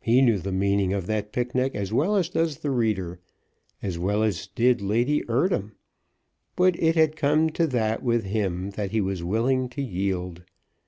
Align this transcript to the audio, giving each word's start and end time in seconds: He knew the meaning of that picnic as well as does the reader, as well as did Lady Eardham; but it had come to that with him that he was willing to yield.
He 0.00 0.22
knew 0.22 0.38
the 0.38 0.52
meaning 0.52 0.92
of 0.92 1.06
that 1.08 1.32
picnic 1.32 1.74
as 1.74 1.92
well 1.92 2.14
as 2.14 2.28
does 2.28 2.58
the 2.58 2.70
reader, 2.70 3.18
as 3.82 3.98
well 3.98 4.22
as 4.22 4.46
did 4.46 4.80
Lady 4.80 5.24
Eardham; 5.28 5.72
but 6.54 6.80
it 6.80 6.94
had 6.94 7.16
come 7.16 7.50
to 7.50 7.66
that 7.66 8.00
with 8.04 8.22
him 8.22 8.70
that 8.76 8.92
he 8.92 9.00
was 9.00 9.24
willing 9.24 9.68
to 9.70 9.82
yield. 9.82 10.44